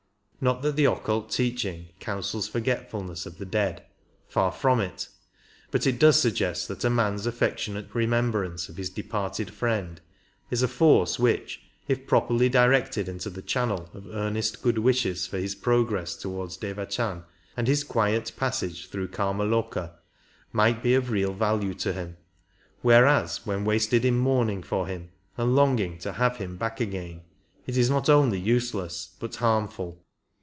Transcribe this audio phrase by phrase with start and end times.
[0.43, 3.85] Not that occult teaching counsels forgetfulness of the dead—
[4.27, 5.07] far from it;
[5.69, 10.01] but it does suggest that a man's affectionate remembrance of his departed friend
[10.49, 15.37] is a force which, if properly directed into the channel of earnest good wishes for
[15.37, 17.23] his progress towards Devachan
[17.55, 19.91] and his quiet passage through Kimaloka,
[20.51, 22.17] might be of real value to him,
[22.81, 27.21] whereas when wasted in mourning for him and longing to have him back again
[27.67, 30.03] it is not only useless but harmful.